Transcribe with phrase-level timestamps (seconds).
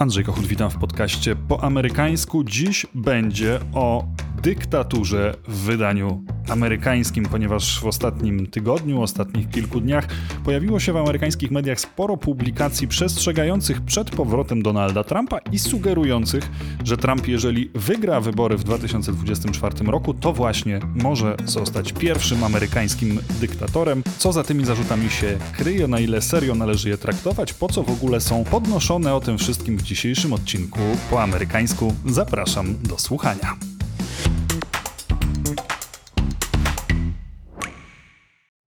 [0.00, 2.44] Andrzej Kochut, witam w podcaście po amerykańsku.
[2.44, 4.04] Dziś będzie o
[4.42, 10.08] dyktaturze w wydaniu amerykańskim, ponieważ w ostatnim tygodniu, ostatnich kilku dniach
[10.44, 16.50] pojawiło się w amerykańskich mediach sporo publikacji przestrzegających przed powrotem Donalda Trumpa i sugerujących,
[16.84, 24.02] że Trump, jeżeli wygra wybory w 2024 roku, to właśnie może zostać pierwszym amerykańskim dyktatorem.
[24.18, 27.90] Co za tymi zarzutami się kryje, na ile serio należy je traktować, po co w
[27.90, 30.80] ogóle są podnoszone o tym wszystkim w dzisiejszym odcinku
[31.10, 31.94] po amerykańsku.
[32.06, 33.56] Zapraszam do słuchania.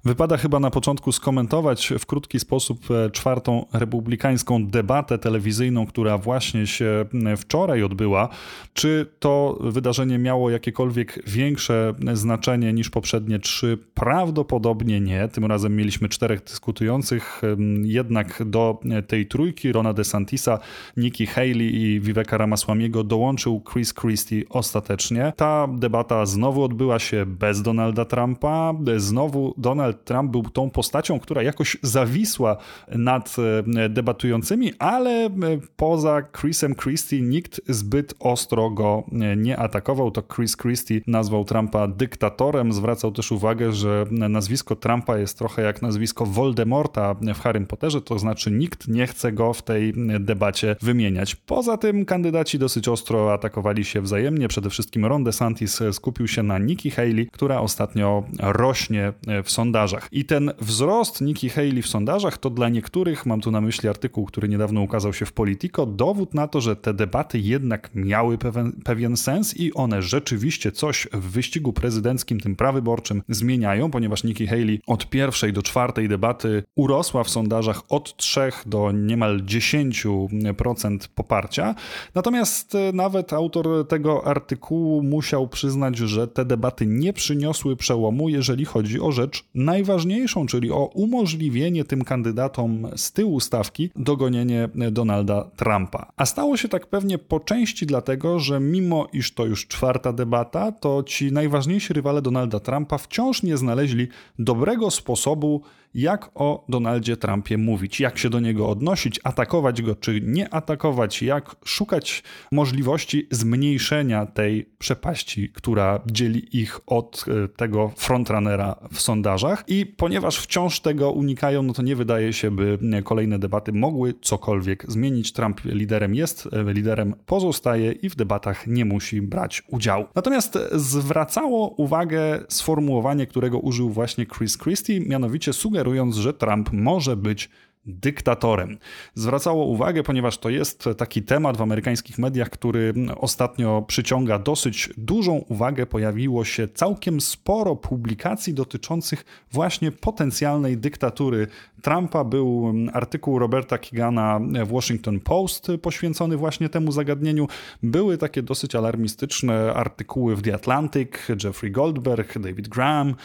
[0.05, 6.67] Wypada chyba na początku skomentować w krótki sposób e, czwartą republikańską debatę telewizyjną, która właśnie
[6.67, 7.05] się
[7.37, 8.29] wczoraj odbyła.
[8.73, 13.77] Czy to wydarzenie miało jakiekolwiek większe znaczenie niż poprzednie trzy?
[13.93, 15.27] Prawdopodobnie nie.
[15.27, 17.41] Tym razem mieliśmy czterech dyskutujących,
[17.83, 20.59] jednak do tej trójki Rona DeSantisa,
[20.97, 25.33] Nikki Haley i Viveka Ramaswamiego dołączył Chris Christie ostatecznie.
[25.35, 28.73] Ta debata znowu odbyła się bez Donalda Trumpa.
[28.97, 33.35] Znowu Donald Donald Trump był tą postacią, która jakoś zawisła nad
[33.77, 35.31] e, debatującymi, ale e,
[35.75, 40.11] poza Chrisem Christie nikt zbyt ostro go e, nie atakował.
[40.11, 42.73] To Chris Christie nazwał Trumpa dyktatorem.
[42.73, 48.19] Zwracał też uwagę, że nazwisko Trumpa jest trochę jak nazwisko Voldemorta w Harrym Potterze, to
[48.19, 51.35] znaczy nikt nie chce go w tej debacie wymieniać.
[51.35, 54.47] Poza tym kandydaci dosyć ostro atakowali się wzajemnie.
[54.47, 60.07] Przede wszystkim Ron DeSantis skupił się na Nikki Haley, która ostatnio rośnie w sondażach sondażach.
[60.11, 64.25] I ten wzrost Nikki Haley w sondażach to dla niektórych, mam tu na myśli artykuł,
[64.25, 68.71] który niedawno ukazał się w Politico, dowód na to, że te debaty jednak miały pewien,
[68.83, 74.79] pewien sens i one rzeczywiście coś w wyścigu prezydenckim, tym prawyborczym zmieniają, ponieważ Nikki Haley
[74.87, 81.75] od pierwszej do czwartej debaty urosła w sondażach od 3 do niemal 10% poparcia.
[82.15, 88.65] Natomiast e, nawet autor tego artykułu musiał przyznać, że te debaty nie przyniosły przełomu, jeżeli
[88.65, 95.49] chodzi o rzecz na najważniejszą, czyli o umożliwienie tym kandydatom z tyłu stawki dogonienie Donalda
[95.55, 96.11] Trumpa.
[96.17, 100.71] A stało się tak pewnie po części dlatego, że mimo iż to już czwarta debata,
[100.71, 104.07] to ci najważniejsi rywale Donalda Trumpa wciąż nie znaleźli
[104.39, 105.61] dobrego sposobu,
[105.93, 111.21] jak o Donaldzie Trumpie mówić, jak się do niego odnosić, atakować go czy nie atakować,
[111.21, 119.63] jak szukać możliwości zmniejszenia tej przepaści, która dzieli ich od e, tego frontrunnera w sondażach.
[119.67, 124.91] I ponieważ wciąż tego unikają, no to nie wydaje się, by kolejne debaty mogły cokolwiek
[124.91, 125.33] zmienić.
[125.33, 130.05] Trump liderem jest, e, liderem pozostaje i w debatach nie musi brać udziału.
[130.15, 137.15] Natomiast zwracało uwagę sformułowanie, którego użył właśnie Chris Christie, mianowicie sugerowanie, sugerując, że Trump może
[137.17, 137.49] być
[137.85, 138.77] dyktatorem.
[139.15, 145.33] Zwracało uwagę, ponieważ to jest taki temat w amerykańskich mediach, który ostatnio przyciąga dosyć dużą
[145.33, 145.85] uwagę.
[145.85, 151.47] Pojawiło się całkiem sporo publikacji dotyczących właśnie potencjalnej dyktatury
[151.81, 152.23] Trumpa.
[152.23, 157.47] Był artykuł Roberta Kigana w Washington Post poświęcony właśnie temu zagadnieniu.
[157.83, 161.09] Były takie dosyć alarmistyczne artykuły w The Atlantic.
[161.43, 163.15] Jeffrey Goldberg, David Graham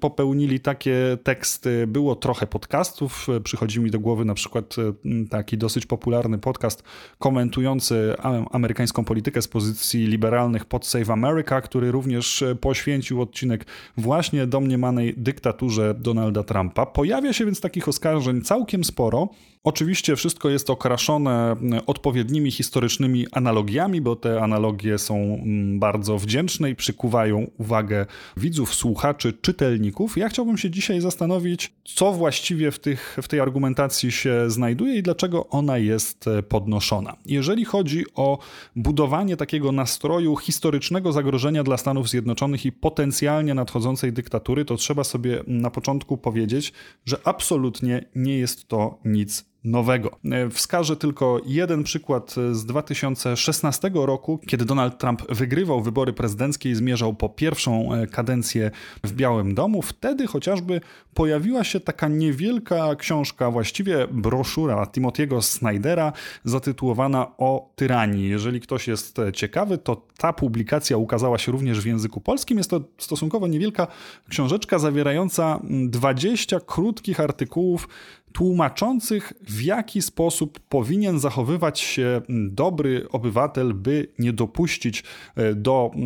[0.00, 1.86] popełnili takie teksty.
[1.86, 3.26] Było trochę podcastów.
[3.44, 4.92] Przychodzi mi do głowy na przykład e,
[5.30, 6.82] taki dosyć popularny podcast
[7.18, 8.14] komentujący
[8.50, 13.66] amerykańską politykę z pozycji liberalnych pod Save America, który również e, poświęcił odcinek
[13.96, 16.86] właśnie domniemanej dyktaturze Donalda Trumpa.
[16.86, 19.28] Pojawia się więc takich oskarżeń całkiem sporo.
[19.64, 21.56] Oczywiście wszystko jest okraszone
[21.86, 25.44] odpowiednimi historycznymi analogiami, bo te analogie są
[25.78, 28.06] bardzo wdzięczne i przykuwają uwagę
[28.36, 30.16] widzów, słuchaczy, czytelników.
[30.16, 35.02] Ja chciałbym się dzisiaj zastanowić, co właściwie w, tych, w tej argumentacji się znajduje i
[35.02, 37.16] dlaczego ona jest e, podnoszona.
[37.26, 38.38] Jeżeli chodzi o
[38.76, 45.42] budowanie takiego nastroju historycznego zagrożenia dla Stanów Zjednoczonych i potencjalnie nadchodzącej dyktatury, to trzeba sobie
[45.46, 46.72] na początku powiedzieć,
[47.04, 50.10] że absolutnie nie jest to nic nowego.
[50.32, 56.74] E, wskażę tylko jeden przykład z 2016 roku, kiedy Donald Trump wygrywał wybory prezydenckie i
[56.74, 58.70] zmierzał po pierwszą e, kadencję
[59.04, 59.82] w Białym Domu.
[59.82, 60.80] Wtedy chociażby
[61.14, 66.12] pojawiła się taka niewielka książka, właściwie broszura Timothy'ego Snydera
[66.44, 68.28] zatytułowana O tyranii.
[68.28, 72.58] Jeżeli ktoś jest ciekawy, to ta publikacja ukazała się również w języku polskim.
[72.58, 73.86] Jest to stosunkowo niewielka
[74.28, 77.88] książeczka zawierająca 20 krótkich artykułów
[78.32, 85.04] tłumaczących, w jaki sposób powinien zachowywać się dobry obywatel, by nie dopuścić
[85.36, 85.98] e, do e,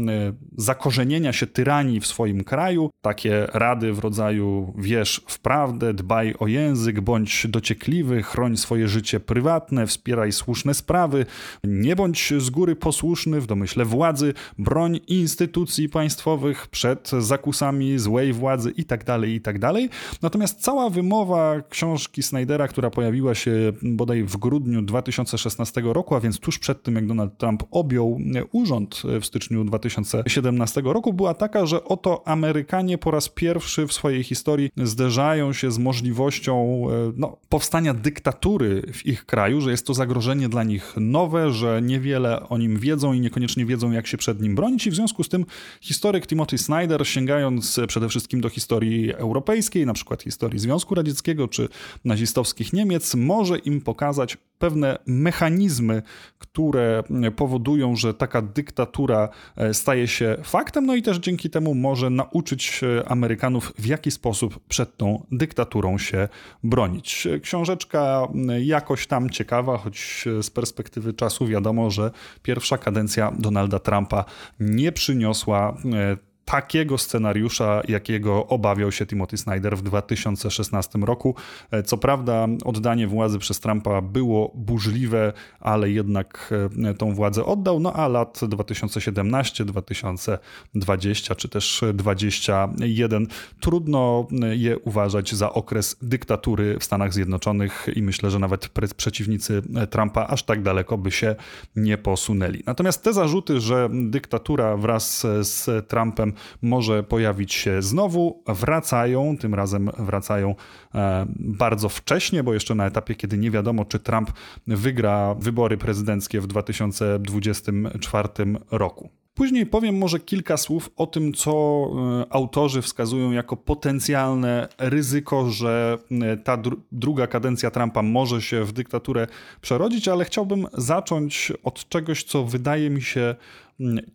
[0.57, 2.91] zakorzenienia się tyranii w swoim kraju.
[3.03, 9.21] Takie rady w rodzaju wierz w prawdę, dbaj o język, bądź dociekliwy, chroń swoje życie
[9.21, 11.27] prywatne, wspieraj słuszne sprawy,
[11.65, 18.71] nie bądź z góry posłuszny w domyśle władzy, broń instytucji państwowych przed zakusami złej władzy
[18.71, 19.61] itd., tak itd.
[19.61, 19.75] Tak
[20.23, 26.41] Natomiast cała wymowa książki Snydera, która pojawiła się bodaj w grudniu 2016 roku, a więc
[26.41, 28.19] tuż przed tym, jak Donald Trump objął
[28.53, 34.23] urząd w styczniu 2017 roku, była taka, że oto Amerykanie po raz pierwszy w swojej
[34.23, 36.87] historii zderzają się z możliwością
[37.17, 42.49] no, powstania dyktatury w ich kraju, że jest to zagrożenie dla nich nowe, że niewiele
[42.49, 45.29] o nim wiedzą i niekoniecznie wiedzą, jak się przed nim bronić, i w związku z
[45.29, 45.47] tym
[45.81, 51.69] historyk Timothy Snyder, sięgając przede wszystkim do historii europejskiej, na przykład historii Związku Radzieckiego czy
[52.07, 56.03] nazistowskich Niemiec, może im pokazać pewne mechanizmy,
[56.39, 57.03] które
[57.37, 62.81] powodują, że taka dyktatura e, staje się faktem, no i też dzięki temu może nauczyć
[63.07, 66.29] Amerykanów, w jaki sposób przed tą dyktaturą się
[66.65, 67.29] bronić.
[67.43, 68.29] Książeczka
[68.61, 72.11] jakoś tam ciekawa, choć z perspektywy czasu wiadomo, że
[72.43, 74.25] pierwsza kadencja Donalda Trumpa
[74.61, 81.35] nie przyniosła e, takiego scenariusza, jakiego obawiał się Timothy Snyder w 2016 roku.
[81.71, 86.55] E, co prawda, oddanie władzy przez Trumpa było burzliwe, ale jednak
[86.85, 87.81] e, tą władzę oddał.
[87.81, 93.27] No a lat 2017, 2020 czy też 2021
[93.61, 99.63] trudno e, je uważać za okres dyktatury w Stanach Zjednoczonych i myślę, że nawet przeciwnicy
[99.91, 101.37] Trumpa aż tak daleko by się
[101.77, 102.63] nie posunęli.
[102.67, 108.43] Natomiast te zarzuty, że dyktatura wraz z Trumpem może pojawić się znowu.
[108.47, 110.55] Wracają, tym razem wracają
[110.95, 114.33] e, bardzo wcześnie, bo jeszcze na etapie, kiedy nie wiadomo, czy Trump
[114.67, 118.29] wygra wybory prezydenckie w 2024
[118.71, 119.11] roku.
[119.37, 125.99] Później powiem może kilka słów o tym, co e, autorzy wskazują jako potencjalne ryzyko, że
[126.11, 129.27] e, ta dru druga kadencja Trumpa może się w dyktaturę
[129.61, 133.35] przerodzić, ale chciałbym zacząć od czegoś, co wydaje mi się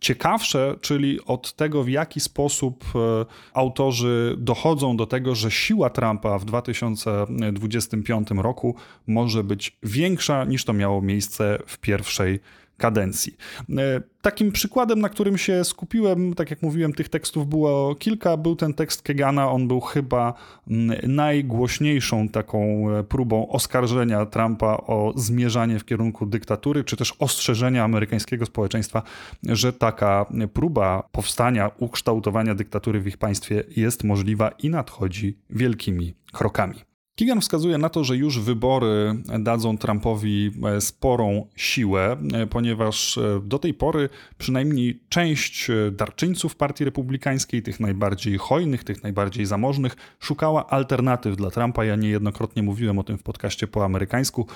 [0.00, 3.24] ciekawsze, czyli od tego, w jaki sposób e,
[3.54, 8.74] autorzy dochodzą do tego, że siła Trumpa w 2025 roku
[9.06, 12.40] może być większa niż to miało miejsce w pierwszej
[12.82, 13.36] kadencji.
[13.78, 18.36] E, takim przykładem, na którym się skupiłem, tak jak mówiłem, tych tekstów było kilka.
[18.36, 20.34] Był ten tekst Kegana, on był chyba
[20.68, 27.84] mm, najgłośniejszą taką e, próbą oskarżenia Trumpa o zmierzanie w kierunku dyktatury, czy też ostrzeżenia
[27.84, 29.02] amerykańskiego społeczeństwa,
[29.42, 36.91] że taka próba powstania, ukształtowania dyktatury w ich państwie jest możliwa i nadchodzi wielkimi krokami.
[37.16, 43.40] Keegan wskazuje na to, że już wybory dadzą Trumpowi e, sporą siłę, e, ponieważ e,
[43.44, 50.70] do tej pory przynajmniej część darczyńców Partii Republikańskiej, tych najbardziej hojnych, tych najbardziej zamożnych, szukała
[50.70, 51.84] alternatyw dla Trumpa.
[51.84, 54.46] Ja niejednokrotnie mówiłem o tym w podcaście po amerykańsku,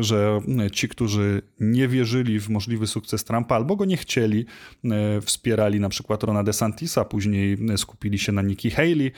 [0.00, 0.40] że
[0.72, 4.46] ci, którzy nie wierzyli w możliwy sukces Trumpa albo go nie chcieli,
[5.22, 9.12] wspierali na przykład Rona DeSantisa, później skupili się na Nikki Haley,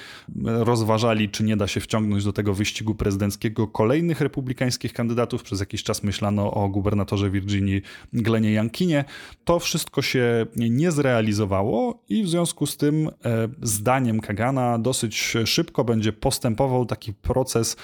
[0.45, 5.43] rozważali, czy nie da się wciągnąć do tego wyścigu wyścigu prezydenckiego kolejnych republikańskich kandydatów.
[5.43, 7.82] Przez jakiś czas myślano o gubernatorze Virginii
[8.12, 9.05] Glenie Jankinie.
[9.44, 15.85] To wszystko się nie zrealizowało i w związku z tym, e, zdaniem Kagana, dosyć szybko
[15.85, 17.76] będzie postępował taki proces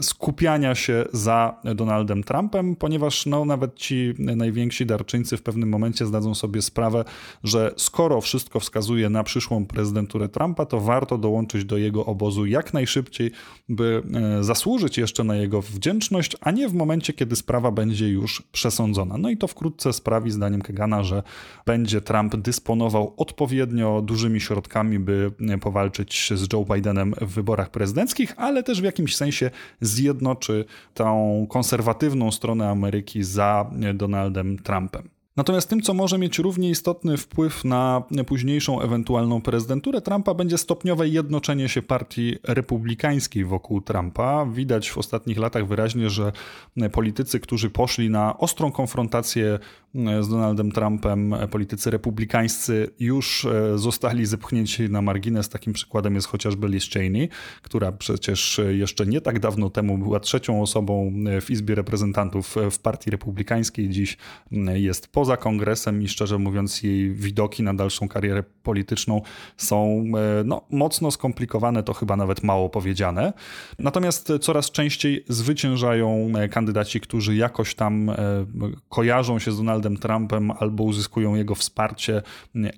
[0.00, 6.34] skupiania się za Donaldem Trumpem, ponieważ no, nawet ci najwięksi darczyńcy w pewnym momencie zdadzą
[6.34, 7.04] sobie sprawę,
[7.44, 12.74] że skoro wszystko wskazuje na przyszłą prezydenturę Trumpa, to warto dołączyć do jego obozu jak
[12.74, 13.30] najszybciej,
[13.68, 14.02] by
[14.40, 19.18] zasłużyć jeszcze na jego wdzięczność, a nie w momencie, kiedy sprawa będzie już przesądzona.
[19.18, 21.22] No i to wkrótce sprawi, zdaniem Kegana, że
[21.66, 28.62] będzie Trump dysponował odpowiednio dużymi środkami, by powalczyć z Joe Bidenem w wyborach prezydenckich, ale
[28.62, 29.50] też w jakimś sensie
[29.80, 30.64] zjednoczy
[30.94, 35.21] tą konserwatywną stronę Ameryki za Donaldem Trumpem.
[35.36, 41.08] Natomiast tym, co może mieć równie istotny wpływ na późniejszą ewentualną prezydenturę Trumpa, będzie stopniowe
[41.08, 44.46] jednoczenie się partii republikańskiej wokół Trumpa.
[44.46, 46.32] Widać w ostatnich latach wyraźnie, że
[46.92, 49.58] politycy, którzy poszli na ostrą konfrontację
[50.20, 55.48] z Donaldem Trumpem, politycy republikańscy już e, zostali zepchnięci na margines.
[55.48, 57.28] Takim przykładem jest chociażby Liz Cheney,
[57.62, 63.10] która przecież jeszcze nie tak dawno temu była trzecią osobą w Izbie Reprezentantów w partii
[63.10, 64.16] republikańskiej, dziś
[64.74, 69.20] jest po poza kongresem i szczerze mówiąc jej widoki na dalszą karierę polityczną
[69.56, 70.04] są
[70.44, 73.32] no, mocno skomplikowane, to chyba nawet mało powiedziane.
[73.78, 78.10] Natomiast coraz częściej zwyciężają kandydaci, którzy jakoś tam
[78.88, 82.22] kojarzą się z Donaldem Trumpem albo uzyskują jego wsparcie,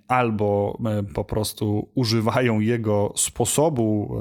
[0.09, 0.79] albo
[1.15, 4.17] po prostu używają jego sposobu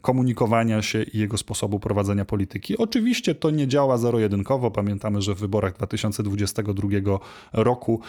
[0.00, 2.78] komunikowania się i jego sposobu prowadzenia polityki.
[2.78, 4.70] Oczywiście to nie działa zero-jedynkowo.
[4.70, 6.88] Pamiętamy, że w wyborach 2022
[7.52, 8.00] roku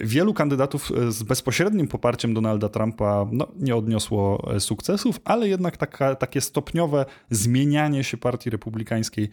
[0.00, 6.40] wielu kandydatów z bezpośrednim poparciem Donalda Trumpa no, nie odniosło sukcesów, ale jednak taka, takie
[6.40, 9.30] stopniowe zmienianie się partii republikańskiej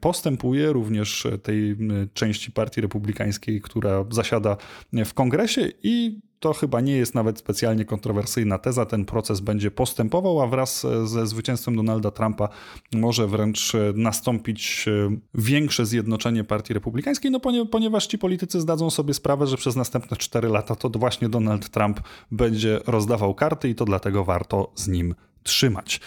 [0.00, 1.76] postępuje, również tej
[2.14, 3.79] części partii republikańskiej, która
[4.10, 4.56] zasiada
[4.92, 8.86] w kongresie i to chyba nie jest nawet specjalnie kontrowersyjna teza.
[8.86, 12.48] Ten proces będzie postępował, a wraz ze zwycięstwem Donalda Trumpa
[12.92, 19.46] może wręcz nastąpić e, większe zjednoczenie Partii Republikańskiej, no ponieważ ci politycy zdadzą sobie sprawę,
[19.46, 24.24] że przez następne 4 lata to właśnie Donald Trump będzie rozdawał karty i to dlatego
[24.24, 26.00] warto z nim trzymać.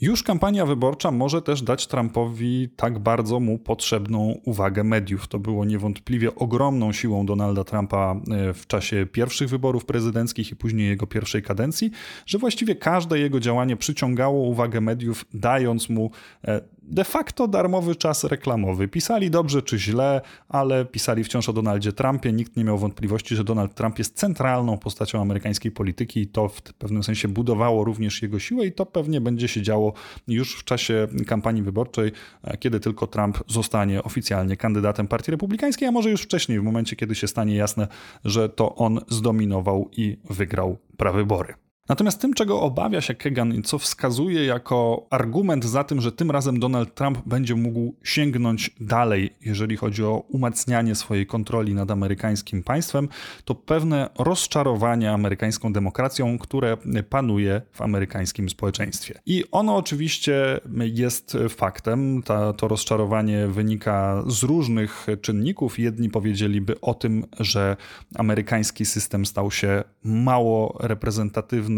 [0.00, 5.28] Już kampania wyborcza może też dać Trumpowi tak bardzo mu potrzebną uwagę mediów.
[5.28, 10.88] To było niewątpliwie ogromną siłą Donalda Trumpa e, w czasie pierwszych wyborów prezydenckich i później
[10.88, 11.90] jego pierwszej kadencji,
[12.26, 16.10] że właściwie każde jego działanie przyciągało uwagę mediów, dając mu
[16.44, 18.88] e, de facto darmowy czas reklamowy.
[18.88, 22.32] Pisali dobrze czy źle, ale pisali wciąż o Donaldzie Trumpie.
[22.32, 26.62] Nikt nie miał wątpliwości, że Donald Trump jest centralną postacią amerykańskiej polityki i to w
[26.62, 29.92] pewnym sensie budowało również jego siłę i to pewnie będzie się działo
[30.28, 32.12] już w czasie kampanii wyborczej,
[32.44, 36.96] e, kiedy tylko Trump zostanie oficjalnie kandydatem Partii Republikańskiej, a może już wcześniej, w momencie
[36.96, 37.88] kiedy się stanie jasne,
[38.24, 41.67] że to on zdominował i wygrał prawybory.
[41.88, 46.30] Natomiast tym, czego obawia się Kegan i co wskazuje jako argument za tym, że tym
[46.30, 52.62] razem Donald Trump będzie mógł sięgnąć dalej, jeżeli chodzi o umacnianie swojej kontroli nad amerykańskim
[52.62, 53.08] państwem,
[53.44, 56.76] to pewne rozczarowanie amerykańską demokracją, które
[57.10, 59.20] panuje w amerykańskim społeczeństwie.
[59.26, 60.60] I ono oczywiście
[60.94, 62.22] jest faktem.
[62.22, 65.78] Ta, to rozczarowanie wynika z różnych czynników.
[65.78, 67.76] Jedni powiedzieliby o tym, że
[68.14, 71.77] amerykański system stał się mało reprezentatywny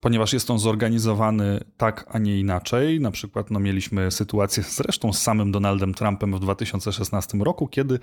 [0.00, 3.00] ponieważ jest on zorganizowany tak, a nie inaczej.
[3.00, 7.98] Na przykład no, mieliśmy sytuację zresztą z samym Donaldem Trumpem w 2016 roku, kiedy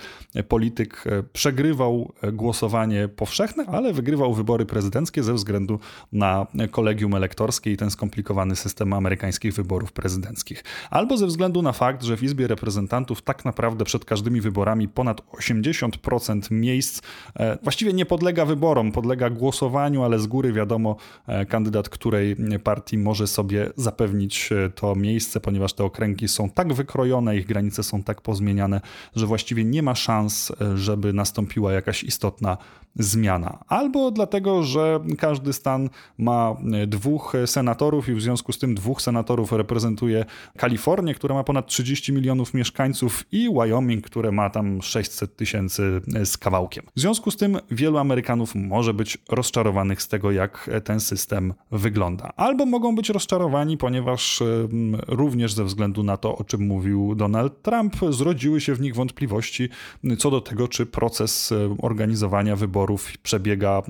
[0.47, 5.79] polityk e, przegrywał e, głosowanie powszechne, ale wygrywał wybory prezydenckie ze względu
[6.11, 10.63] na kolegium elektorskie i ten skomplikowany system amerykańskich wyborów prezydenckich.
[10.89, 15.21] Albo ze względu na fakt, że w Izbie Reprezentantów tak naprawdę przed każdymi wyborami ponad
[15.21, 17.01] 80% miejsc
[17.35, 20.95] e, właściwie nie podlega wyborom, podlega głosowaniu, ale z góry wiadomo,
[21.49, 27.37] kandydat której partii może sobie zapewnić e, to miejsce, ponieważ te okręgi są tak wykrojone,
[27.37, 28.81] ich granice są tak pozmieniane,
[29.15, 32.57] że właściwie nie ma szans, e, żeby nastąpiła jakaś istotna
[32.95, 33.59] zmiana.
[33.67, 39.01] Albo dlatego, że każdy stan ma e, dwóch senatorów i w związku z tym dwóch
[39.01, 40.25] senatorów reprezentuje
[40.57, 46.37] Kalifornię, która ma ponad 30 milionów mieszkańców i Wyoming, które ma tam 600 tysięcy z
[46.37, 46.85] kawałkiem.
[46.95, 52.33] W związku z tym wielu Amerykanów może być rozczarowanych z tego, jak ten system wygląda.
[52.35, 54.43] Albo mogą być rozczarowani, ponieważ
[55.07, 59.69] również ze względu na to, o czym mówił Donald Trump, zrodziły się w nich wątpliwości
[60.17, 62.84] co do tego, czy proces organizowania wyborów
[63.23, 63.81] przebiega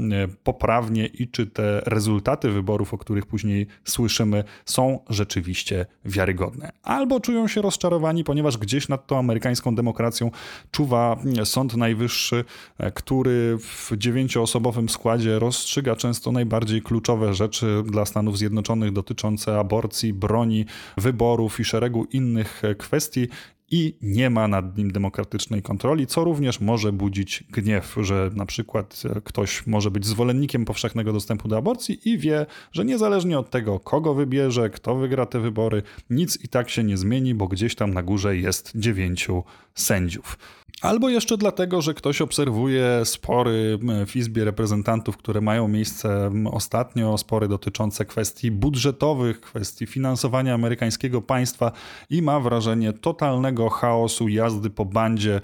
[0.43, 6.71] poprawnie i czy te rezultaty wyborów, o których później słyszymy, są rzeczywiście wiarygodne.
[6.83, 10.31] Albo czują się rozczarowani, ponieważ gdzieś nad tą amerykańską demokracją
[10.71, 12.45] czuwa Sąd Najwyższy,
[12.93, 20.65] który w dziewięcioosobowym składzie rozstrzyga często najbardziej kluczowe rzeczy dla Stanów Zjednoczonych dotyczące aborcji, broni,
[20.97, 23.27] wyborów i szeregu innych kwestii
[23.71, 29.03] i nie ma nad nim demokratycznej kontroli, co również może budzić gniew, że na przykład
[29.23, 34.13] ktoś może być zwolennikiem powszechnego dostępu do aborcji i wie, że niezależnie od tego, kogo
[34.13, 38.03] wybierze, kto wygra te wybory, nic i tak się nie zmieni, bo gdzieś tam na
[38.03, 39.43] górze jest dziewięciu
[39.75, 40.37] sędziów.
[40.81, 47.47] Albo jeszcze dlatego, że ktoś obserwuje spory w Izbie Reprezentantów, które mają miejsce ostatnio, spory
[47.47, 51.71] dotyczące kwestii budżetowych, kwestii finansowania amerykańskiego państwa
[52.09, 55.41] i ma wrażenie totalnego chaosu, jazdy po bandzie,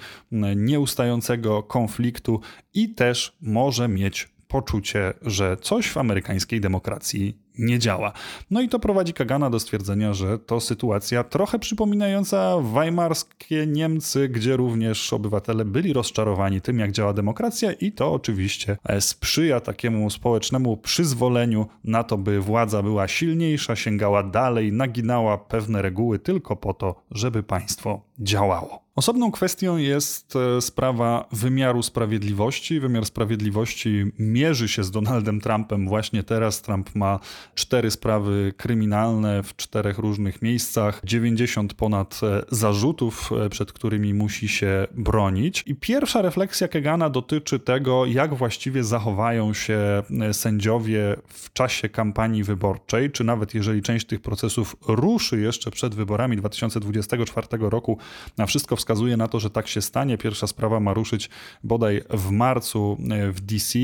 [0.56, 2.40] nieustającego konfliktu
[2.74, 8.12] i też może mieć poczucie, że coś w amerykańskiej demokracji nie działa.
[8.52, 14.58] No i to prowadzi Kagana do stwierdzenia, że to sytuacja trochę przypominająca weimarskie Niemcy, gdzie
[14.58, 20.78] również obywatele byli rozczarowani tym, jak działa demokracja i to oczywiście e, sprzyja takiemu społecznemu
[20.78, 26.96] przyzwoleniu na to, by władza była silniejsza, sięgała dalej, naginała pewne reguły tylko po to,
[27.12, 28.92] żeby państwo działało.
[28.96, 32.80] Osobną kwestią jest e, sprawa wymiaru sprawiedliwości.
[32.80, 36.62] Wymiar sprawiedliwości mierzy się z Donaldem Trumpem właśnie teraz.
[36.62, 37.20] Trump ma
[37.56, 44.48] cztery sprawy kryminalne w czterech różnych miejscach, 90 ponad e, zarzutów, e, przed którymi musi
[44.48, 45.64] się bronić.
[45.68, 53.12] I pierwsza refleksja Kegana dotyczy tego, jak właściwie zachowają się sędziowie w czasie kampanii wyborczej,
[53.12, 57.98] czy nawet jeżeli część tych procesów ruszy jeszcze przed wyborami 2024 roku,
[58.38, 60.18] na wszystko wskazuje na to, że tak się stanie.
[60.18, 61.30] Pierwsza sprawa ma ruszyć
[61.64, 63.80] bodaj w marcu e, w DC.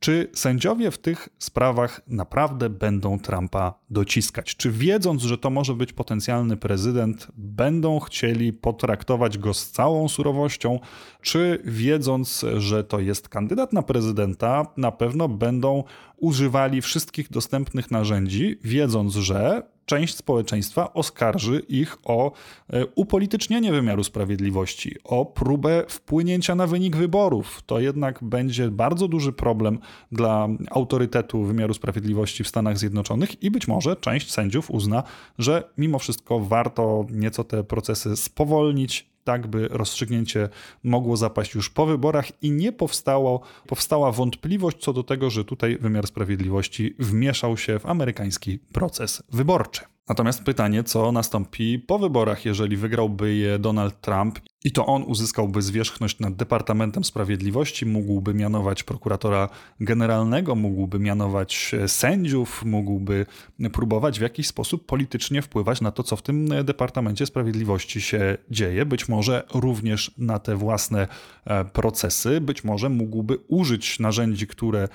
[0.00, 4.56] Czy sędziowie w tych sprawach naprawdę będą Trumpa dociskać?
[4.56, 10.80] Czy wiedząc, że to może być potencjalny prezydent, będą chcieli potraktować go z całą surowością,
[11.22, 15.84] czy wiedząc, że to jest kandydat na prezydenta, na pewno będą
[16.16, 22.32] używali wszystkich dostępnych narzędzi, wiedząc, że część społeczeństwa oskarży ich o
[22.72, 27.62] e, upolitycznienie wymiaru sprawiedliwości, o próbę wpłynięcia na wynik wyborów.
[27.66, 29.78] To jednak będzie bardzo duży problem
[30.12, 35.02] dla autorytetu wymiaru sprawiedliwości w Stanach Zjednoczonych i być może część sędziów uzna,
[35.38, 40.48] że mimo wszystko warto nieco te procesy spowolnić, tak by rozstrzygnięcie
[40.84, 45.78] mogło zapaść już po wyborach i nie powstało, powstała wątpliwość co do tego, że tutaj
[45.80, 49.80] wymiar sprawiedliwości wmieszał się w amerykański proces wyborczy.
[50.08, 55.62] Natomiast pytanie, co nastąpi po wyborach, jeżeli wygrałby je Donald Trump i to on uzyskałby
[55.62, 59.48] zwierzchność nad Departamentem Sprawiedliwości, mógłby mianować prokuratora
[59.80, 63.26] generalnego, mógłby mianować e, sędziów, mógłby
[63.72, 68.86] próbować w jakiś sposób politycznie wpływać na to, co w tym Departamencie Sprawiedliwości się dzieje,
[68.86, 71.08] być może również na te własne
[71.44, 74.88] e, procesy, być może mógłby użyć narzędzi, które e,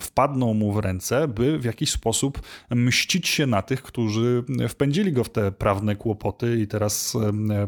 [0.00, 5.24] wpadną mu w ręce, by w jakiś sposób mścić się na tych, którzy wpędzili go
[5.24, 7.16] w te prawne kłopoty i teraz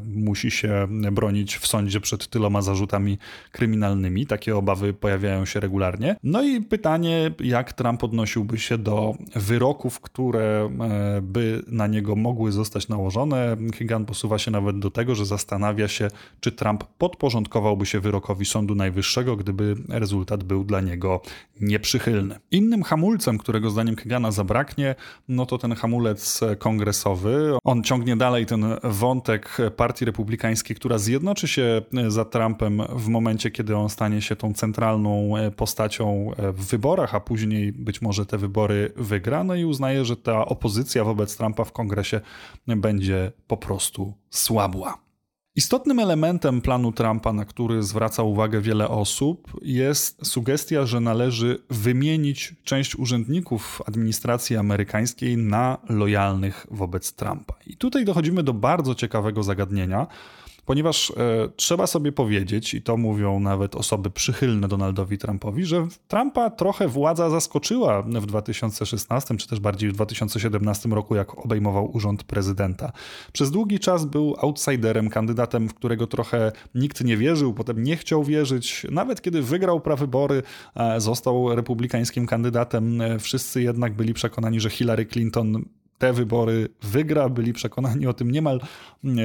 [0.05, 3.19] musi się bronić w sądzie przed tyloma zarzutami
[3.53, 4.27] kryminalnymi.
[4.27, 6.17] Takie obawy pojawiają się regularnie.
[6.23, 12.53] No i pytanie, jak Trump odnosiłby się do wyroków, które e, by na niego mogły
[12.53, 13.57] zostać nałożone.
[13.75, 16.09] Higan posuwa się nawet do tego, że zastanawia się,
[16.41, 21.21] czy Trump podporządkowałby się wyrokowi Sądu Najwyższego, gdyby rezultat był dla niego
[21.61, 22.39] nieprzychylny.
[22.51, 24.95] Innym hamulcem, którego zdaniem Higana zabraknie,
[25.29, 27.59] no to ten hamulec kongresowy.
[27.65, 33.51] On ciągnie dalej ten wątek Partii Republikańskiej która zjednoczy się e, za Trumpem w momencie,
[33.51, 38.27] kiedy on stanie się tą centralną e, postacią e, w wyborach, a później być może
[38.27, 42.21] te wybory wygra, no i uznaje, że ta opozycja wobec Trumpa w kongresie
[42.67, 45.05] będzie po prostu słabła.
[45.57, 52.55] Istotnym elementem planu Trumpa, na który zwraca uwagę wiele osób, jest sugestia, że należy wymienić
[52.65, 57.55] część urzędników administracji amerykańskiej na lojalnych wobec Trumpa.
[57.67, 60.07] I tutaj dochodzimy do bardzo ciekawego zagadnienia,
[60.67, 61.15] ponieważ e,
[61.57, 67.31] trzeba sobie powiedzieć, i to mówią nawet osoby przychylne Donaldowi Trumpowi, że Trumpa trochę władza
[67.31, 72.93] zaskoczyła w 2016 czy też bardziej w 2017 roku, jak obejmował urząd prezydenta.
[73.33, 78.25] Przez długi czas był outsiderem, kandydatem, w którego trochę nikt nie wierzył, potem nie chciał
[78.25, 78.87] wierzyć.
[78.91, 80.43] Nawet kiedy wygrał prawybory,
[80.75, 85.65] e, został republikańskim kandydatem, e, wszyscy jednak byli przekonani, że Hillary Clinton
[86.05, 87.29] te wybory wygra.
[87.29, 88.61] Byli przekonani o tym niemal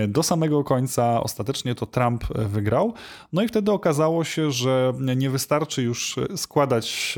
[0.08, 1.24] do samego końca.
[1.24, 2.94] Ostatecznie to Trump wygrał.
[3.34, 7.16] No i wtedy okazało się, że nie wystarczy już składać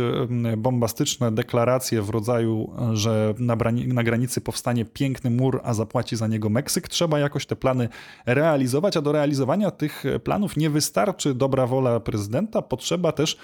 [0.57, 6.49] bombastyczne deklaracje w rodzaju, że na, na granicy powstanie piękny mur, a zapłaci za niego
[6.49, 6.87] Meksyk.
[6.87, 7.89] Trzeba jakoś te plany
[8.25, 13.37] realizować, a do realizowania tych planów nie wystarczy dobra wola prezydenta, potrzeba też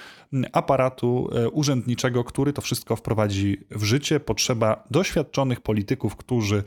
[0.54, 4.20] aparatu e, urzędniczego, który to wszystko wprowadzi w życie.
[4.20, 6.64] Potrzeba doświadczonych polityków, polityków, którzy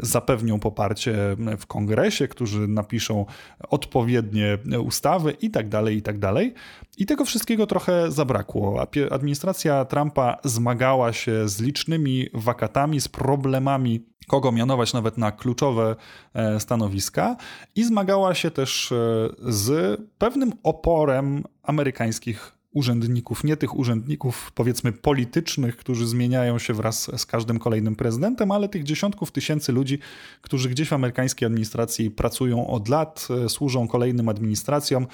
[0.00, 3.26] zapewnią poparcie w kongresie, którzy napiszą
[3.68, 6.54] odpowiednie ustawy i tak dalej, i tak dalej.
[6.98, 8.86] I tego wszystkiego trochę zabrakło.
[9.10, 15.96] Administracja Trumpa zmagała się z licznymi wakatami, z problemami kogo mianować nawet na kluczowe
[16.34, 17.36] e, stanowiska
[17.74, 18.96] i zmagała się też e,
[19.38, 27.26] z pewnym oporem amerykańskich urzędników, nie tych urzędników powiedzmy politycznych, którzy zmieniają się wraz z
[27.26, 29.98] każdym kolejnym prezydentem, ale tych dziesiątków tysięcy ludzi,
[30.42, 35.06] którzy gdzieś w amerykańskiej administracji pracują od lat, e, służą kolejnym administracjom,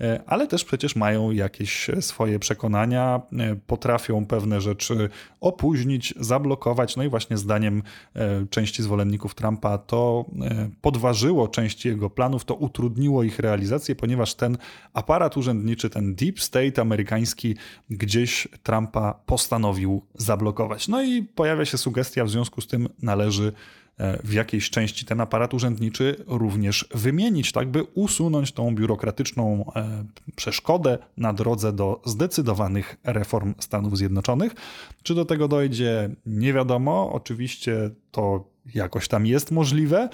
[0.00, 5.08] e, ale też przecież mają jakieś swoje przekonania, e, potrafią pewne rzeczy
[5.40, 6.96] opóźnić, zablokować.
[6.96, 7.82] No i właśnie zdaniem
[8.50, 10.24] części zwolenników Trumpa to
[10.82, 14.58] podważyło część jego planów, to utrudniło ich realizację, ponieważ ten
[14.92, 17.05] aparat urzędniczy, ten deep state amerykański
[17.90, 20.88] gdzieś Trumpa postanowił zablokować.
[20.88, 23.52] No i pojawia się sugestia, w związku z tym należy
[23.98, 30.04] e, w jakiejś części ten aparat urzędniczy również wymienić, tak by usunąć tą biurokratyczną e,
[30.36, 34.52] przeszkodę na drodze do zdecydowanych reform Stanów Zjednoczonych.
[35.02, 37.12] Czy do tego dojdzie, nie wiadomo.
[37.12, 40.08] Oczywiście to jakoś tam jest możliwe.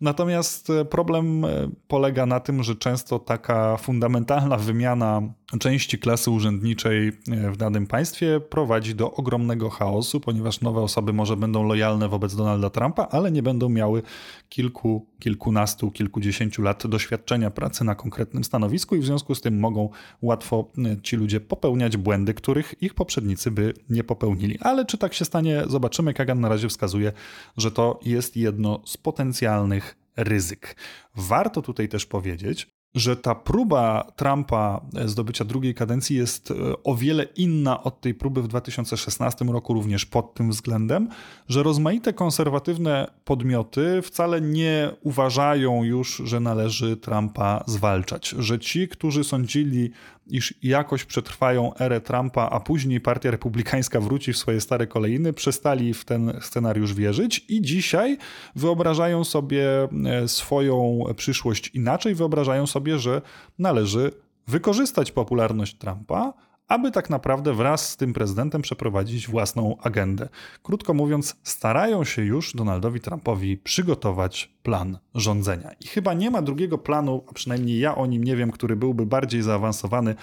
[0.00, 1.48] Natomiast e, problem e,
[1.88, 5.22] polega na tym, że często taka fundamentalna wymiana
[5.60, 11.36] części klasy urzędniczej e, w danym państwie prowadzi do ogromnego chaosu, ponieważ nowe osoby może
[11.36, 14.02] będą lojalne wobec Donalda Trumpa, ale nie będą miały
[14.48, 19.90] kilku, kilkunastu, kilkudziesięciu lat doświadczenia pracy na konkretnym stanowisku i w związku z tym mogą
[20.22, 20.70] łatwo
[21.02, 24.58] ci ludzie popełniać błędy, których ich poprzednicy by nie popełnili.
[24.60, 26.14] Ale czy tak się stanie, zobaczymy.
[26.14, 27.12] Kagan na razie wskazuje,
[27.56, 29.85] że to jest jedno z potencjalnych
[30.16, 30.76] ryzyk.
[31.14, 37.24] Warto tutaj też powiedzieć, że ta próba Trumpa zdobycia drugiej kadencji jest e, o wiele
[37.24, 41.08] inna od tej próby w 2016 roku, również pod tym względem,
[41.48, 48.28] że rozmaite konserwatywne podmioty wcale nie uważają już, że należy Trumpa zwalczać.
[48.38, 49.90] Że ci, którzy sądzili,
[50.26, 55.94] iż jakoś przetrwają erę Trumpa, a później Partia Republikańska wróci w swoje stare kolejny, przestali
[55.94, 58.18] w ten scenariusz wierzyć i dzisiaj
[58.56, 63.22] wyobrażają sobie e, swoją przyszłość inaczej, wyobrażają sobie, że
[63.58, 64.10] należy
[64.46, 66.32] wykorzystać popularność Trumpa,
[66.68, 70.28] aby tak naprawdę wraz z tym prezydentem przeprowadzić własną agendę.
[70.62, 75.70] Krótko mówiąc, starają się już Donaldowi Trumpowi przygotować plan rządzenia.
[75.80, 79.06] I chyba nie ma drugiego planu, a przynajmniej ja o nim nie wiem, który byłby
[79.06, 80.14] bardziej zaawansowany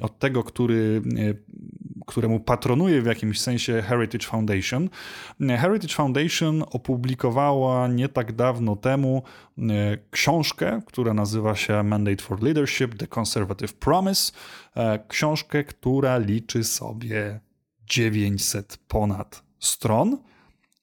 [0.00, 1.34] od tego, który, e,
[2.06, 4.88] któremu patronuje w jakimś sensie Heritage Foundation.
[5.40, 9.22] Heritage Foundation opublikowała nie tak dawno temu
[9.58, 9.62] e,
[10.10, 14.32] książkę, która nazywa się Mandate for Leadership: The Conservative Promise.
[14.76, 17.40] E, książkę, która liczy sobie
[17.86, 20.29] 900 ponad stron.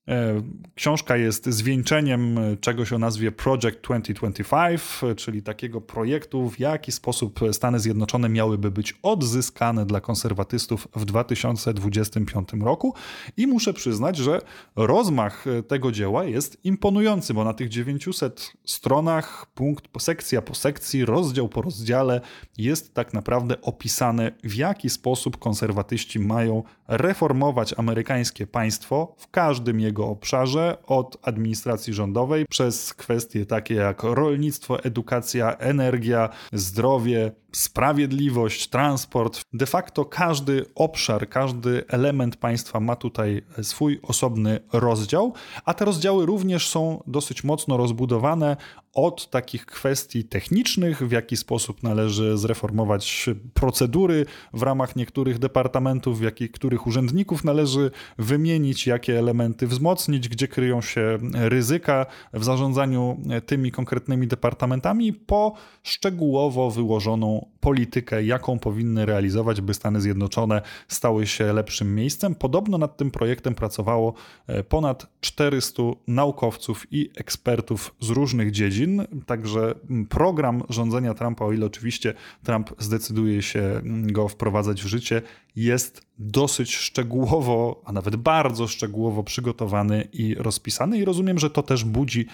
[0.08, 0.42] E,
[0.76, 7.80] książka jest zwieńczeniem czegoś o nazwie Project 2025, czyli takiego projektu, w jaki sposób Stany
[7.80, 12.94] Zjednoczone miałyby być odzyskane dla konserwatystów w 2025 roku.
[13.38, 14.42] I muszę przyznać, że
[14.76, 21.50] rozmach tego dzieła jest imponujący, bo na tych 900 stronach, punkt sekcja po sekcji, rozdział
[21.50, 22.22] po rozdziale
[22.58, 29.97] jest tak naprawdę opisane, w jaki sposób konserwatyści mają reformować amerykańskie państwo w każdym jego
[30.06, 39.42] obszarze, od administracji rządowej przez kwestie takie jak rolnictwo, edukacja, energia, zdrowie, sprawiedliwość, transport.
[39.54, 45.34] De facto każdy obszar, każdy element państwa ma tutaj swój osobny rozdział,
[45.66, 48.58] a te rozdziały również są dosyć mocno rozbudowane
[48.94, 56.24] od takich kwestii technicznych, w jaki sposób należy zreformować procedury w ramach niektórych departamentów, w
[56.24, 63.72] jakich których urzędników należy wymienić, jakie elementy wzmocnić, gdzie kryją się ryzyka w zarządzaniu tymi
[63.72, 71.96] konkretnymi departamentami, po szczegółowo wyłożoną politykę, jaką powinny realizować, by Stany Zjednoczone stały się lepszym
[71.96, 72.36] miejscem.
[72.36, 74.14] Podobno nad tym projektem pracowało
[74.48, 79.76] e, ponad 400 naukowców i ekspertów z różnych dziedzin, także
[80.10, 85.22] program rządzenia Trumpa, o ile oczywiście Trump zdecyduje się go wprowadzać w życie,
[85.56, 91.84] jest dosyć szczegółowo, a nawet bardzo szczegółowo przygotowany i rozpisany, i rozumiem, że to też
[91.84, 92.30] budzi mm,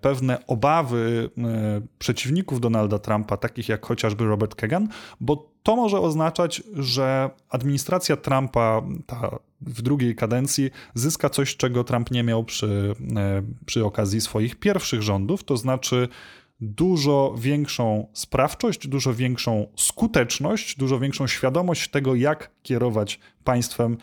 [0.00, 4.88] pewne obawy mm, przeciwników Donalda Trumpa, takich jak chociażby Robert Kagan,
[5.20, 12.10] bo to może oznaczać, że administracja Trumpa ta w drugiej kadencji zyska coś, czego Trump
[12.10, 16.08] nie miał przy, e, przy okazji swoich pierwszych rządów, to znaczy
[16.60, 23.96] dużo większą sprawczość, dużo większą skuteczność, dużo większą świadomość tego, jak kierować państwem,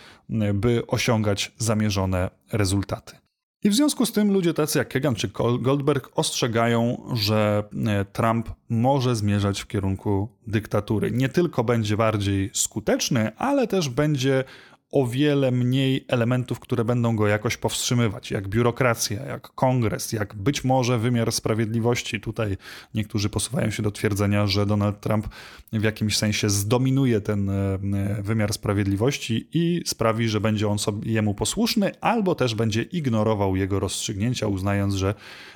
[0.53, 3.26] by osiągać zamierzone rezultaty.
[3.67, 8.49] I w związku z tym ludzie tacy jak Kagan czy Goldberg ostrzegają, że e, Trump
[8.69, 11.11] może zmierzać w kierunku dyktatury.
[11.11, 14.43] Nie tylko będzie bardziej skuteczny, ale też będzie
[14.91, 20.63] o wiele mniej elementów, które będą go jakoś powstrzymywać, jak biurokracja, jak kongres, jak być
[20.63, 22.21] może wymiar sprawiedliwości.
[22.21, 22.57] Tutaj
[22.93, 25.27] niektórzy posuwają się do twierdzenia, że Donald Trump
[25.73, 27.77] w jakimś sensie zdominuje ten e,
[28.21, 33.79] wymiar sprawiedliwości i sprawi, że będzie on sobie jemu posłuszny, albo też będzie ignorował jego
[33.79, 35.15] rozstrzygnięcia, uznając, że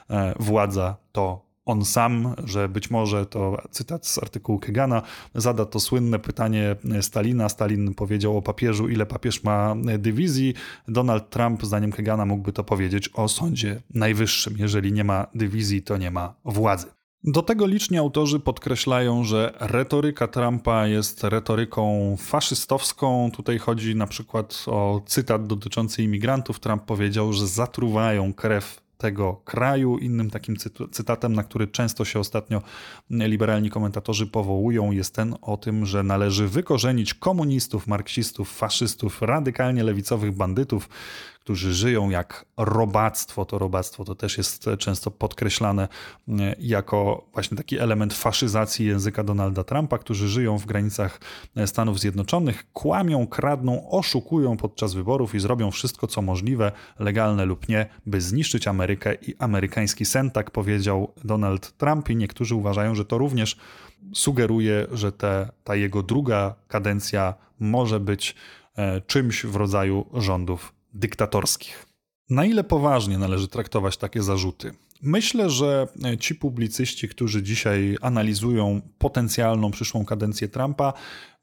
[0.10, 5.02] e, władza to on sam, że być może to cytat z artykułu Kegana,
[5.36, 7.50] zada to słynne pytanie Stalina.
[7.50, 10.54] Stalin powiedział o papieżu, ile papież ma dywizji.
[10.88, 14.56] Donald Trump, zdaniem Kegana, mógłby to powiedzieć o Sądzie Najwyższym.
[14.58, 16.88] Jeżeli nie ma dywizji, to nie ma władzy.
[17.24, 23.32] Do tego liczni autorzy podkreślają, że retoryka Trumpa jest retoryką faszystowską.
[23.34, 26.60] Tutaj chodzi na przykład o cytat dotyczący imigrantów.
[26.60, 29.98] Trump powiedział, że zatruwają krew tego kraju.
[29.98, 30.56] Innym takim
[30.92, 32.62] cytatem, na który często się ostatnio
[33.10, 40.32] liberalni komentatorzy powołują, jest ten o tym, że należy wykorzenić komunistów, marksistów, faszystów, radykalnie lewicowych
[40.32, 40.90] bandytów,
[41.42, 43.46] którzy żyją jak robactwo.
[43.46, 45.88] To robactwo to też jest często podkreślane
[46.30, 51.20] e, jako właśnie taki element faszyzacji języka Donalda Trumpa, którzy żyją w granicach
[51.56, 57.70] e, Stanów Zjednoczonych, kłamią, kradną, oszukują podczas wyborów i zrobią wszystko, co możliwe, legalne lub
[57.70, 63.06] nie, by zniszczyć Amerykę i amerykański sen, tak powiedział Donald Trump i niektórzy uważają, że
[63.06, 63.58] to również
[64.14, 68.36] sugeruje, że te, ta jego druga kadencja może być
[68.76, 71.86] e, czymś w rodzaju rządów dyktatorskich.
[72.30, 74.72] Na ile poważnie należy traktować takie zarzuty?
[75.02, 75.88] Myślę, że
[76.20, 80.94] ci publicyści, którzy dzisiaj analizują potencjalną przyszłą kadencję Trumpa,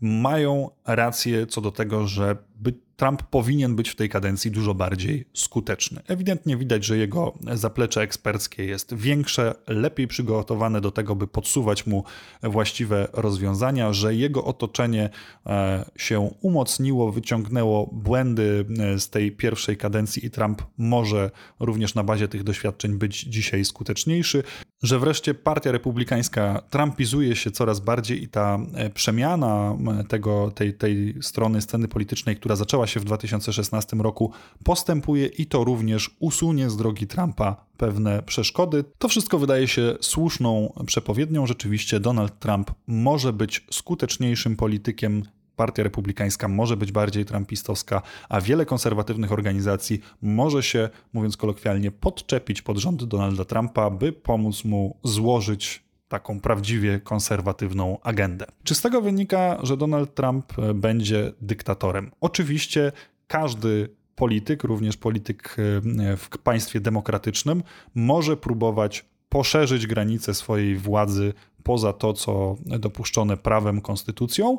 [0.00, 5.24] mają rację co do tego, że by Trump powinien być w tej kadencji dużo bardziej
[5.34, 6.02] skuteczny.
[6.06, 12.04] Ewidentnie widać, że jego zaplecze eksperckie jest większe, lepiej przygotowane do tego, by podsuwać mu
[12.42, 15.10] właściwe rozwiązania, że jego otoczenie
[15.46, 21.30] e, się umocniło, wyciągnęło błędy e, z tej pierwszej kadencji i Trump może
[21.60, 24.42] również na bazie tych doświadczeń być dzisiaj skuteczniejszy,
[24.82, 29.76] że wreszcie partia republikańska trumpizuje się coraz bardziej i ta e, przemiana
[30.08, 34.32] tego, tej, tej strony sceny politycznej, która zaczęła się w 2016 roku,
[34.64, 38.84] postępuje i to również usunie z drogi Trumpa pewne przeszkody.
[38.98, 41.46] To wszystko wydaje się słuszną przepowiednią.
[41.46, 45.22] Rzeczywiście Donald Trump może być skuteczniejszym politykiem
[45.58, 52.62] Partia Republikańska może być bardziej trumpistowska, a wiele konserwatywnych organizacji może się, mówiąc kolokwialnie, podczepić
[52.62, 58.46] pod rząd Donalda Trumpa, by pomóc mu złożyć taką prawdziwie konserwatywną agendę.
[58.64, 62.10] Czy z tego wynika, że Donald Trump e, będzie dyktatorem?
[62.20, 62.92] Oczywiście
[63.26, 67.62] każdy polityk, również polityk e, w państwie demokratycznym,
[67.94, 74.58] może próbować poszerzyć granice swojej władzy poza to, co dopuszczone prawem, konstytucją,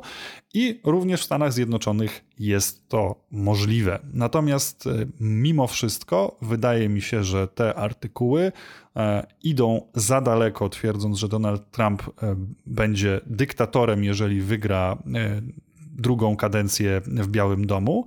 [0.54, 3.98] i również w Stanach Zjednoczonych jest to możliwe.
[4.12, 8.52] Natomiast e, mimo wszystko wydaje mi się, że te artykuły
[8.96, 12.36] e, idą za daleko, twierdząc, że Donald Trump e,
[12.66, 14.98] będzie dyktatorem, jeżeli wygra
[15.76, 18.06] drugą kadencję w Białym Domu,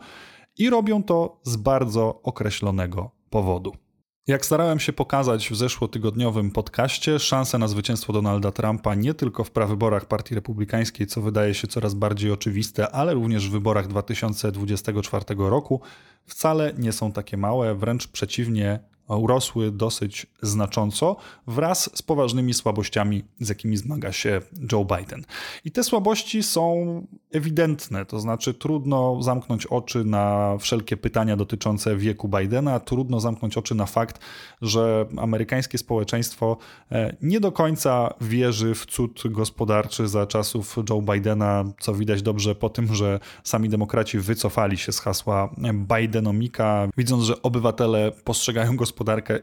[0.58, 3.83] i robią to z bardzo określonego powodu.
[4.27, 9.51] Jak starałem się pokazać w zeszłotygodniowym podcaście, szanse na zwycięstwo Donalda Trumpa nie tylko w
[9.51, 15.81] prawyborach Partii Republikańskiej, co wydaje się coraz bardziej oczywiste, ale również w wyborach 2024 roku
[16.25, 21.15] wcale nie są takie małe, wręcz przeciwnie, urosły dosyć znacząco
[21.47, 25.25] wraz z poważnymi słabościami, z jakimi zmaga się Joe Biden.
[25.65, 32.29] I te słabości są ewidentne, to znaczy trudno zamknąć oczy na wszelkie pytania dotyczące wieku
[32.29, 34.19] Bidena, trudno zamknąć oczy na fakt,
[34.61, 36.57] że amerykańskie społeczeństwo
[36.91, 42.55] e, nie do końca wierzy w cud gospodarczy za czasów Joe Bidena, co widać dobrze
[42.55, 48.92] po tym, że sami demokraci wycofali się z hasła Bidenomika, widząc, że obywatele postrzegają gospodarkę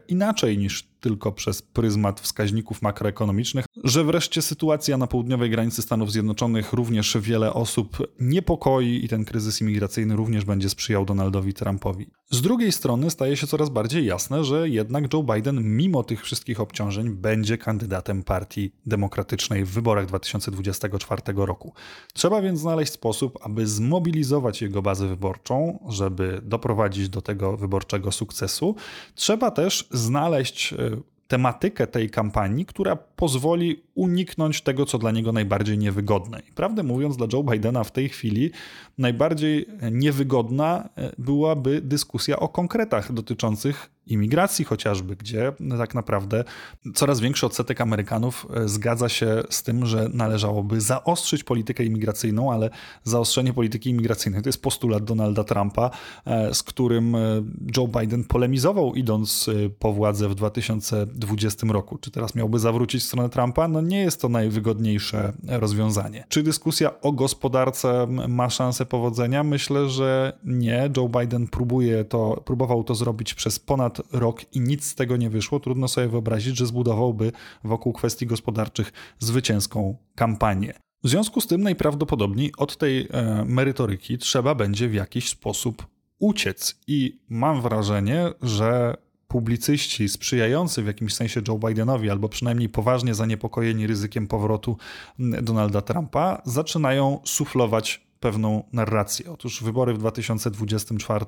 [0.07, 6.73] inaczej niż tylko przez pryzmat wskaźników makroekonomicznych, że wreszcie sytuacja na południowej granicy Stanów Zjednoczonych
[6.73, 12.07] również wiele osób niepokoi i ten kryzys imigracyjny również będzie sprzyjał Donaldowi Trumpowi.
[12.31, 16.59] Z drugiej strony staje się coraz bardziej jasne, że jednak Joe Biden, mimo tych wszystkich
[16.59, 21.73] obciążeń, będzie kandydatem Partii Demokratycznej w wyborach 2024 roku.
[22.13, 28.75] Trzeba więc znaleźć sposób, aby zmobilizować jego bazę wyborczą, żeby doprowadzić do tego wyborczego sukcesu.
[29.15, 30.90] Trzeba też znaleźć e,
[31.31, 36.41] tematykę tej kampanii, która pozwoli uniknąć tego, co dla niego najbardziej niewygodne.
[36.49, 38.51] I prawdę mówiąc, dla Joe Bidena w tej chwili
[38.97, 46.43] najbardziej niewygodna e, byłaby dyskusja o konkretach dotyczących imigracji chociażby, gdzie tak naprawdę
[46.95, 52.69] coraz większy odsetek Amerykanów e, zgadza się z tym, że należałoby zaostrzyć politykę imigracyjną, ale
[53.03, 55.89] zaostrzenie polityki imigracyjnej to jest postulat Donalda Trumpa,
[56.25, 57.19] e, z którym e,
[57.77, 61.97] Joe Biden polemizował idąc po władzę w 2020 roku.
[61.97, 63.67] Czy teraz miałby zawrócić stronę Trumpa?
[63.67, 66.25] No nie jest to najwygodniejsze rozwiązanie.
[66.29, 69.43] Czy dyskusja o gospodarce ma szansę powodzenia?
[69.43, 70.89] Myślę, że nie.
[70.97, 75.29] Joe Biden próbuje to, próbował to zrobić przez ponad rok i nic z tego nie
[75.29, 77.31] wyszło, trudno sobie wyobrazić, że zbudowałby
[77.63, 80.73] wokół kwestii gospodarczych zwycięską kampanię.
[81.03, 85.87] W związku z tym najprawdopodobniej od tej e, merytoryki trzeba będzie w jakiś sposób
[86.19, 86.79] uciec.
[86.87, 93.87] I mam wrażenie, że publicyści sprzyjający w jakimś sensie Joe Bidenowi, albo przynajmniej poważnie zaniepokojeni
[93.87, 94.77] ryzykiem powrotu
[95.19, 99.31] Donalda Trumpa, zaczynają suflować pewną narrację.
[99.31, 101.25] Otóż wybory w 2024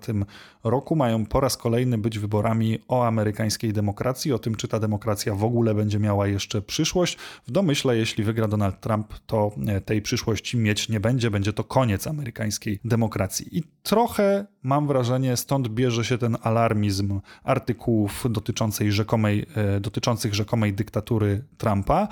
[0.63, 5.35] roku mają po raz kolejny być wyborami o amerykańskiej demokracji, o tym, czy ta demokracja
[5.35, 7.17] w ogóle będzie miała jeszcze przyszłość.
[7.47, 11.63] W domyśle, jeśli wygra Donald Trump, to e, tej przyszłości mieć nie będzie, będzie to
[11.63, 13.57] koniec amerykańskiej demokracji.
[13.57, 20.73] I trochę mam wrażenie, stąd bierze się ten alarmizm artykułów dotyczącej rzekomej, e, dotyczących rzekomej
[20.73, 22.07] dyktatury Trumpa.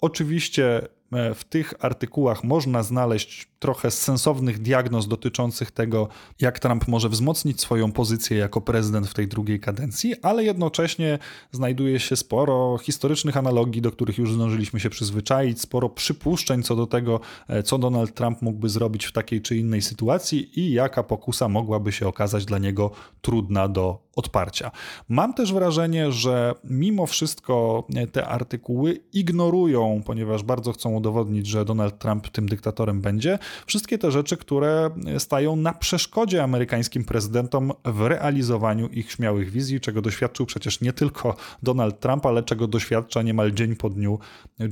[0.00, 6.08] Oczywiście w tych artykułach można znaleźć trochę sensownych diagnoz dotyczących tego,
[6.40, 11.18] jak Trump może wzmocnić swoją pozycję jako prezydent w tej drugiej kadencji, ale jednocześnie
[11.52, 16.86] znajduje się sporo historycznych analogii, do których już zdążyliśmy się przyzwyczaić, sporo przypuszczeń co do
[16.86, 21.48] tego, e, co Donald Trump mógłby zrobić w takiej czy innej sytuacji i jaka pokusa
[21.48, 22.90] mogłaby się okazać dla niego
[23.20, 24.70] trudna do odparcia.
[25.08, 31.98] Mam też wrażenie, że mimo wszystko te artykuły ignorują, ponieważ bardzo chcą udowodnić, że Donald
[31.98, 38.88] Trump tym dyktatorem będzie, wszystkie te rzeczy, które stają na przeszkodzie amerykańskim prezydentom w realizowaniu
[38.88, 43.76] ich śmiałych wizji, czego doświadczył przecież nie tylko Donald Trump, ale czego doświadcza niemal dzień
[43.76, 44.18] po dniu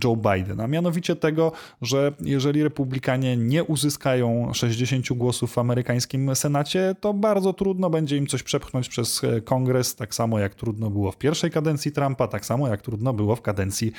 [0.04, 0.60] Joe Biden.
[0.60, 7.52] A mianowicie tego, że jeżeli republikanie nie uzyskają 60 głosów w amerykańskim Senacie, to bardzo
[7.52, 11.92] trudno będzie im coś przepchnąć przez kongres, tak samo jak trudno było w pierwszej kadencji
[11.92, 13.92] Trumpa, tak samo jak trudno było w kadencji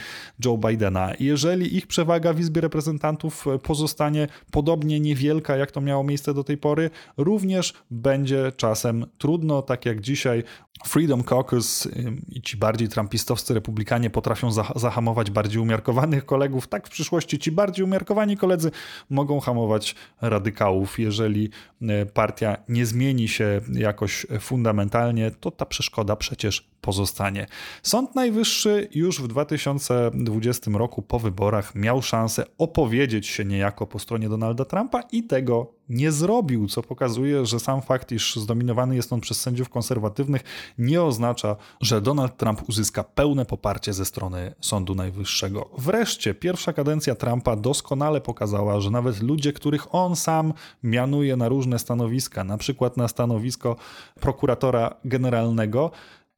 [0.45, 1.11] Joe Bidena.
[1.19, 6.58] jeżeli ich przewaga w Izbie Reprezentantów pozostanie podobnie niewielka, jak to miało miejsce do tej
[6.58, 10.43] pory, również będzie czasem trudno, tak jak dzisiaj
[10.83, 11.88] Freedom Caucus
[12.29, 17.85] i ci bardziej trumpistowscy republikanie potrafią zahamować bardziej umiarkowanych kolegów, tak w przyszłości ci bardziej
[17.85, 18.71] umiarkowani koledzy
[19.09, 20.99] mogą hamować radykałów.
[20.99, 21.49] Jeżeli
[21.81, 27.45] e, partia nie zmieni się jakoś fundamentalnie, to ta przeszkoda przecież pozostanie.
[27.83, 34.29] Sąd Najwyższy już w 2020 roku po wyborach miał szansę opowiedzieć się niejako po stronie
[34.29, 39.21] Donalda Trumpa i tego nie zrobił, co pokazuje, że sam fakt, iż zdominowany jest on
[39.21, 40.43] przez sędziów konserwatywnych,
[40.78, 45.69] nie oznacza, że Donald Trump uzyska pełne poparcie ze strony Sądu Najwyższego.
[45.78, 51.80] Wreszcie, pierwsza kadencja Trumpa doskonale pokazała, że nawet ludzie, których on sam mianuje na różne
[51.80, 53.76] stanowiska, na przykład na stanowisko
[54.19, 55.91] prokuratora generalnego,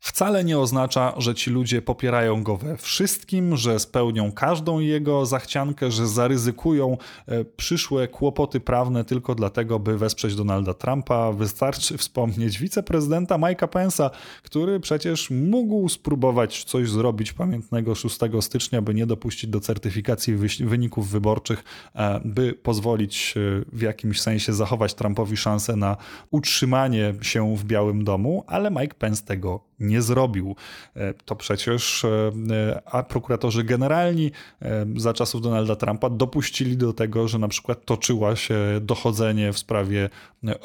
[0.07, 5.91] wcale nie oznacza, że ci ludzie popierają go we wszystkim, że spełnią każdą jego zachciankę,
[5.91, 11.31] że zaryzykują e, przyszłe kłopoty prawne tylko dlatego, by wesprzeć Donalda Trumpa.
[11.31, 14.09] Wystarczy wspomnieć wiceprezydenta Mike'a Pence'a,
[14.43, 21.09] który przecież mógł spróbować coś zrobić pamiętnego 6 stycznia, by nie dopuścić do certyfikacji wyników
[21.09, 21.63] wyborczych,
[21.95, 23.39] e, by pozwolić e,
[23.73, 25.97] w jakimś sensie zachować Trumpowi szansę na
[26.31, 30.55] utrzymanie się w Białym Domu, ale Mike Pence tego nie zrobił.
[30.95, 37.27] E, to przecież e, a prokuratorzy generalni e, za czasów Donalda Trumpa dopuścili do tego,
[37.27, 40.09] że na przykład toczyła się dochodzenie w sprawie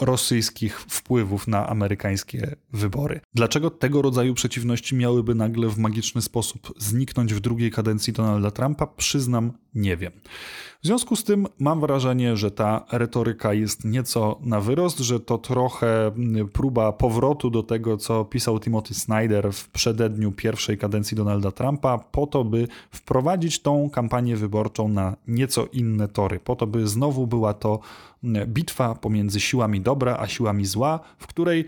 [0.00, 3.20] rosyjskich wpływów na amerykańskie wybory.
[3.34, 8.86] Dlaczego tego rodzaju przeciwności miałyby nagle w magiczny sposób zniknąć w drugiej kadencji Donalda Trumpa?
[8.86, 10.12] Przyznam, nie wiem.
[10.82, 15.38] W związku z tym mam wrażenie, że ta retoryka jest nieco na wyrost, że to
[15.38, 16.12] trochę
[16.52, 22.26] próba powrotu do tego, co pisał Timothy Snyder w przededniu pierwszej kadencji Donalda Trumpa, po
[22.26, 27.54] to, by wprowadzić tą kampanię wyborczą na nieco inne tory, po to, by znowu była
[27.54, 27.80] to
[28.46, 31.64] bitwa pomiędzy siłami dobra a siłami zła, w której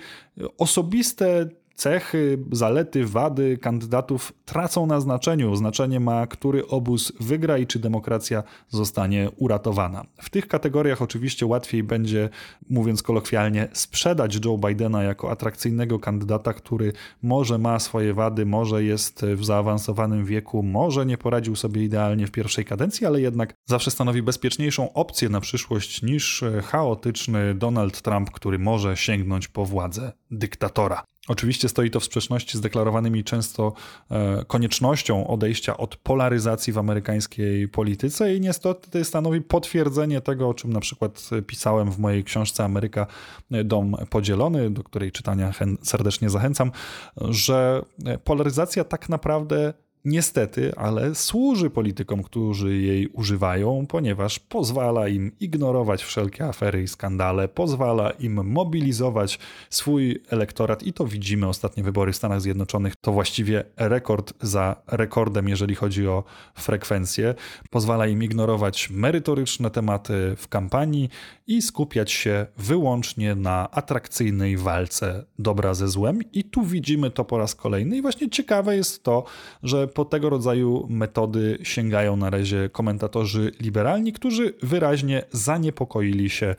[0.58, 5.56] osobiste cechy, zalety, wady kandydatów tracą na znaczeniu.
[5.56, 10.04] Znaczenie ma, który obóz wygra i czy demokracja zostanie uratowana.
[10.22, 12.28] W tych kategoriach oczywiście łatwiej będzie,
[12.70, 19.26] mówiąc kolokwialnie, sprzedać Joe Bidena jako atrakcyjnego kandydata, który może ma swoje wady, może jest
[19.36, 24.22] w zaawansowanym wieku, może nie poradził sobie idealnie w pierwszej kadencji, ale jednak zawsze stanowi
[24.22, 31.04] bezpieczniejszą opcję na przyszłość niż chaotyczny Donald Trump, który może sięgnąć po władzę dyktatora.
[31.28, 33.72] Oczywiście stoi to w sprzeczności z deklarowanymi często
[34.10, 40.72] e, koniecznością odejścia od polaryzacji w amerykańskiej polityce i niestety stanowi potwierdzenie tego, o czym
[40.72, 43.06] na przykład pisałem w mojej książce Ameryka
[43.50, 46.70] Dom Podzielony, do której czytania serdecznie zachęcam,
[47.16, 47.82] że
[48.24, 56.44] polaryzacja tak naprawdę Niestety, ale służy politykom, którzy jej używają, ponieważ pozwala im ignorować wszelkie
[56.44, 59.38] afery i skandale, pozwala im mobilizować
[59.70, 61.48] swój elektorat i to widzimy.
[61.48, 67.34] Ostatnie wybory w Stanach Zjednoczonych to właściwie rekord za rekordem, jeżeli chodzi o frekwencję.
[67.70, 71.08] Pozwala im ignorować merytoryczne tematy w kampanii
[71.46, 76.18] i skupiać się wyłącznie na atrakcyjnej walce dobra ze złem.
[76.32, 77.96] I tu widzimy to po raz kolejny.
[77.96, 79.24] I właśnie ciekawe jest to,
[79.62, 86.54] że po tego rodzaju metody sięgają na razie komentatorzy liberalni, którzy wyraźnie zaniepokoili się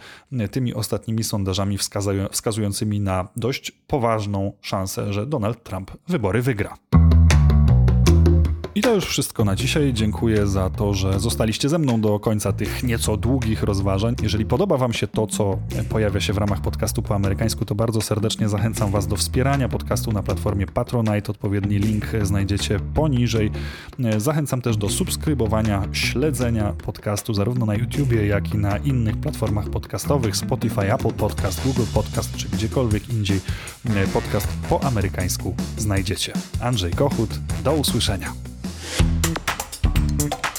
[0.51, 1.77] tymi ostatnimi sondażami
[2.31, 6.77] wskazującymi na dość poważną szansę, że Donald Trump wybory wygra.
[8.77, 9.93] I to już wszystko na dzisiaj.
[9.93, 14.15] Dziękuję za to, że zostaliście ze mną do końca tych nieco długich rozważań.
[14.23, 15.59] Jeżeli podoba Wam się to, co
[15.89, 20.11] pojawia się w ramach podcastu po amerykańsku, to bardzo serdecznie zachęcam Was do wspierania podcastu
[20.11, 21.31] na platformie Patronite.
[21.31, 23.51] Odpowiedni link znajdziecie poniżej.
[24.17, 30.37] Zachęcam też do subskrybowania, śledzenia podcastu zarówno na YouTubie, jak i na innych platformach podcastowych
[30.37, 33.39] Spotify, Apple Podcast, Google Podcast czy gdziekolwiek indziej
[34.13, 36.33] podcast po amerykańsku znajdziecie.
[36.61, 38.33] Andrzej Kochut, do usłyszenia.
[38.85, 40.54] thank you